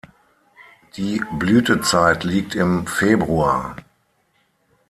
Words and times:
Die 0.95 1.21
Blütezeit 1.37 2.23
liegt 2.23 2.55
im 2.55 2.87
Februar. 2.87 3.75